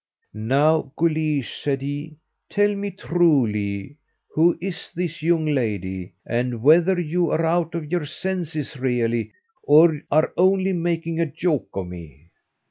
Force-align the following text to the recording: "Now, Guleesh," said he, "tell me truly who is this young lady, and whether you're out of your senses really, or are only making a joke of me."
"Now, 0.33 0.91
Guleesh," 0.97 1.61
said 1.61 1.83
he, 1.83 2.17
"tell 2.49 2.73
me 2.73 2.89
truly 2.89 3.97
who 4.33 4.57
is 4.59 4.91
this 4.95 5.21
young 5.21 5.45
lady, 5.45 6.13
and 6.25 6.63
whether 6.63 6.99
you're 6.99 7.45
out 7.45 7.75
of 7.75 7.91
your 7.91 8.07
senses 8.07 8.75
really, 8.77 9.31
or 9.61 10.01
are 10.09 10.33
only 10.37 10.73
making 10.73 11.19
a 11.19 11.27
joke 11.31 11.69
of 11.75 11.87
me." 11.87 12.31